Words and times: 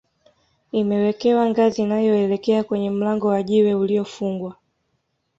imewekewa 0.71 1.49
ngazi 1.49 1.81
inayoelekea 1.81 2.63
kwenye 2.63 2.89
mlango 2.89 3.27
wa 3.27 3.43
jiwe 3.43 3.73
uliyofungwa 3.73 4.55